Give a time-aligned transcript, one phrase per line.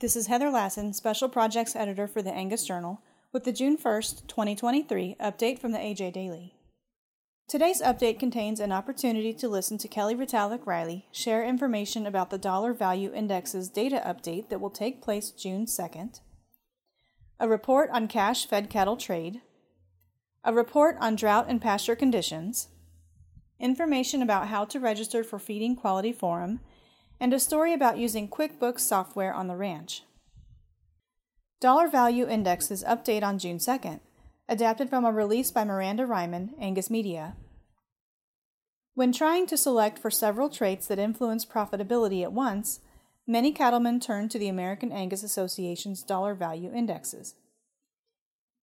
[0.00, 3.02] This is Heather Lassen, Special Projects Editor for the Angus Journal,
[3.34, 6.54] with the June 1st, 2023 update from the AJ Daily.
[7.46, 12.38] Today's update contains an opportunity to listen to Kelly Retallick Riley share information about the
[12.38, 16.20] Dollar Value Index's data update that will take place June 2nd,
[17.38, 19.42] a report on cash fed cattle trade,
[20.42, 22.68] a report on drought and pasture conditions,
[23.58, 26.60] information about how to register for Feeding Quality Forum,
[27.20, 30.02] and a story about using QuickBooks software on the ranch.
[31.60, 34.00] Dollar Value Indexes update on June 2nd,
[34.48, 37.36] adapted from a release by Miranda Reiman, Angus Media.
[38.94, 42.80] When trying to select for several traits that influence profitability at once,
[43.26, 47.34] many cattlemen turn to the American Angus Association's dollar value indexes.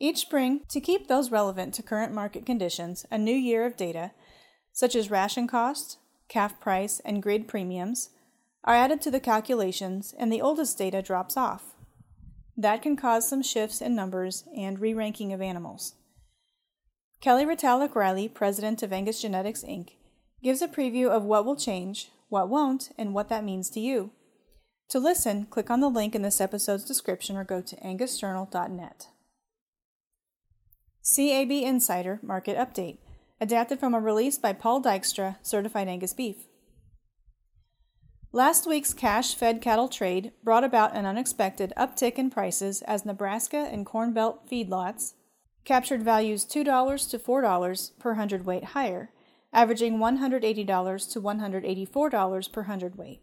[0.00, 4.12] Each spring, to keep those relevant to current market conditions, a new year of data,
[4.72, 8.10] such as ration costs, calf price, and grid premiums,
[8.64, 11.74] are added to the calculations and the oldest data drops off.
[12.56, 15.94] That can cause some shifts in numbers and re ranking of animals.
[17.20, 19.90] Kelly Retallick Riley, president of Angus Genetics Inc.,
[20.42, 24.10] gives a preview of what will change, what won't, and what that means to you.
[24.90, 29.08] To listen, click on the link in this episode's description or go to angusjournal.net.
[31.14, 32.98] CAB Insider Market Update,
[33.40, 36.47] adapted from a release by Paul Dykstra, Certified Angus Beef.
[38.32, 43.56] Last week's cash fed cattle trade brought about an unexpected uptick in prices as Nebraska
[43.56, 45.14] and Corn Belt feedlots
[45.64, 49.10] captured values $2 to $4 per hundredweight higher,
[49.50, 53.22] averaging $180 to $184 per hundredweight.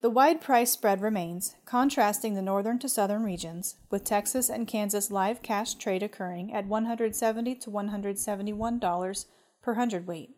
[0.00, 5.12] The wide price spread remains, contrasting the northern to southern regions, with Texas and Kansas
[5.12, 9.24] live cash trade occurring at 170 to $171
[9.62, 10.30] per hundredweight.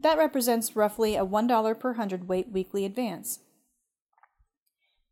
[0.00, 3.40] That represents roughly a $1 per hundredweight weekly advance.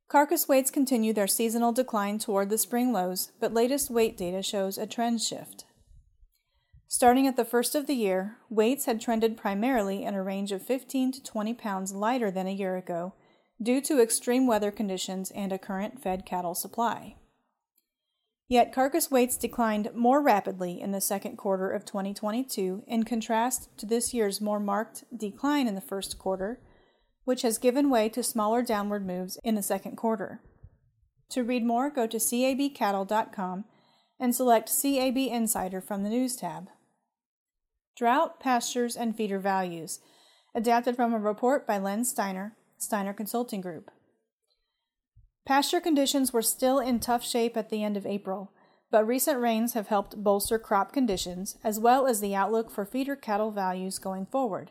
[0.09, 4.79] Carcass weights continue their seasonal decline toward the spring lows, but latest weight data shows
[4.79, 5.67] a trend shift.
[6.87, 10.63] Starting at the first of the year, weights had trended primarily in a range of
[10.63, 13.13] 15 to 20 pounds lighter than a year ago
[13.61, 17.17] due to extreme weather conditions and a current fed cattle supply.
[18.49, 23.85] Yet carcass weights declined more rapidly in the second quarter of 2022 in contrast to
[23.85, 26.59] this year's more marked decline in the first quarter,
[27.25, 30.41] which has given way to smaller downward moves in the second quarter.
[31.31, 33.65] To read more, go to cabcattle.com
[34.19, 36.69] and select CAB Insider from the News tab.
[37.97, 40.01] Drought, Pastures, and Feeder Values,
[40.55, 43.91] adapted from a report by Len Steiner, Steiner Consulting Group.
[45.49, 48.53] Pasture conditions were still in tough shape at the end of April,
[48.91, 53.17] but recent rains have helped bolster crop conditions as well as the outlook for feeder
[53.17, 54.71] cattle values going forward.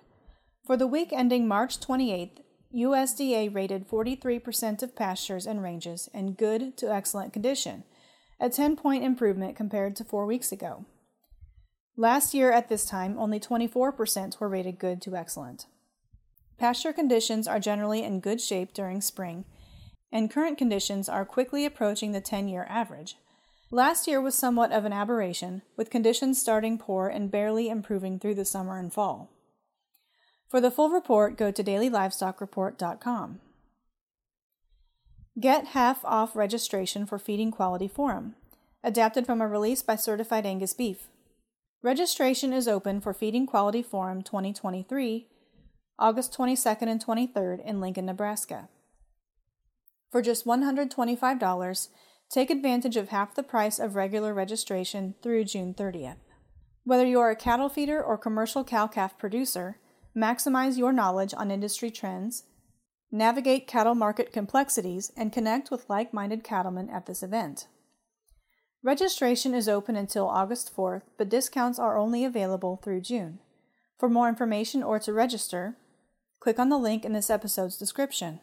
[0.63, 2.41] For the week ending March 28th,
[2.75, 7.83] USDA rated 43% of pastures and ranges in good to excellent condition,
[8.39, 10.85] a 10 point improvement compared to four weeks ago.
[11.95, 15.65] Last year at this time, only 24% were rated good to excellent.
[16.59, 19.43] Pasture conditions are generally in good shape during spring
[20.11, 23.17] and current conditions are quickly approaching the 10 year average.
[23.69, 28.35] Last year was somewhat of an aberration, with conditions starting poor and barely improving through
[28.35, 29.29] the summer and fall.
[30.49, 33.39] For the full report, go to dailylivestockreport.com.
[35.39, 38.35] Get half off registration for Feeding Quality Forum,
[38.83, 41.09] adapted from a release by Certified Angus Beef.
[41.83, 45.27] Registration is open for Feeding Quality Forum 2023,
[45.99, 48.69] August 22nd and 23rd in Lincoln, Nebraska.
[50.11, 51.87] For just $125,
[52.29, 56.17] take advantage of half the price of regular registration through June 30th.
[56.83, 59.79] Whether you are a cattle feeder or commercial cow calf producer,
[60.15, 62.43] maximize your knowledge on industry trends,
[63.11, 67.67] navigate cattle market complexities, and connect with like minded cattlemen at this event.
[68.83, 73.39] Registration is open until August 4th, but discounts are only available through June.
[73.99, 75.75] For more information or to register,
[76.39, 78.39] click on the link in this episode's description.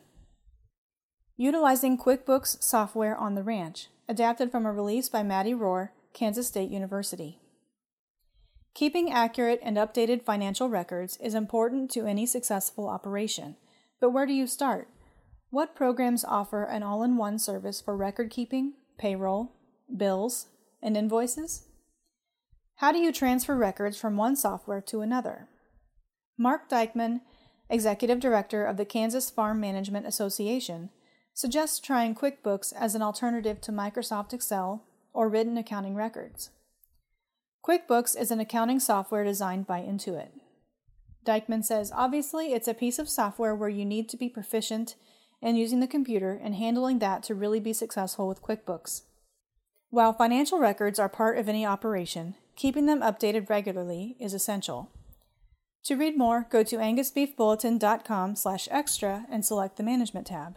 [1.37, 6.71] Utilizing QuickBooks software on the ranch, adapted from a release by Maddy Rohr, Kansas State
[6.71, 7.41] University.
[8.73, 13.57] Keeping accurate and updated financial records is important to any successful operation.
[14.01, 14.87] But where do you start?
[15.51, 19.57] What programs offer an all in one service for record keeping, payroll,
[19.97, 20.47] bills,
[20.81, 21.67] and invoices?
[22.77, 25.49] How do you transfer records from one software to another?
[26.39, 27.23] Mark Dikeman,
[27.69, 30.91] Executive Director of the Kansas Farm Management Association,
[31.35, 36.51] suggests trying QuickBooks as an alternative to Microsoft Excel or written accounting records.
[37.67, 40.29] QuickBooks is an accounting software designed by Intuit.
[41.27, 44.97] Dikeman says obviously it's a piece of software where you need to be proficient
[45.43, 49.03] in using the computer and handling that to really be successful with QuickBooks.
[49.91, 54.91] While financial records are part of any operation, keeping them updated regularly is essential.
[55.85, 60.57] To read more, go to angusbeefbulletin.com/extra and select the Management tab.